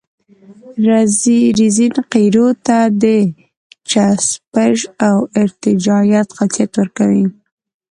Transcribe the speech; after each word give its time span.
رزین 1.55 1.93
قیرو 2.13 2.47
ته 2.65 2.77
د 3.01 3.03
چسپش 3.89 4.79
او 5.07 5.15
ارتجاعیت 5.41 6.27
خاصیت 6.37 6.71
ورکوي 6.79 7.25